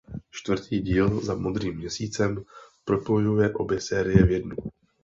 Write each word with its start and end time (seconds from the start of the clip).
Čtvrtý 0.29 0.79
díl 0.79 1.21
"Za 1.21 1.35
Modrým 1.35 1.77
měsícem" 1.77 2.43
propojuje 2.85 3.53
obě 3.53 3.81
série 3.81 4.23
v 4.25 4.31
jednu. 4.31 4.55